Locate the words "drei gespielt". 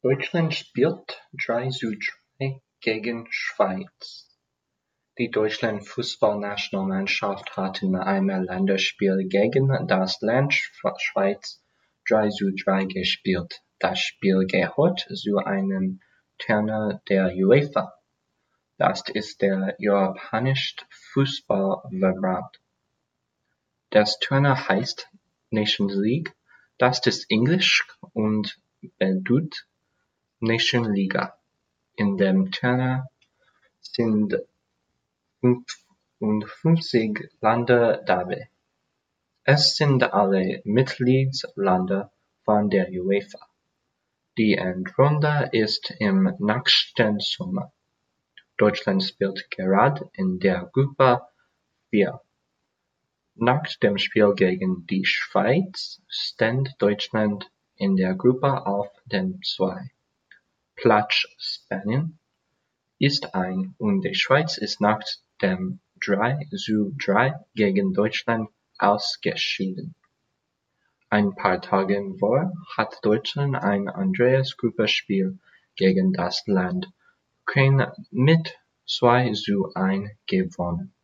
12.52-13.60